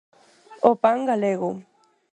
O 0.69 0.71
pan 0.81 0.97
galego. 1.09 1.49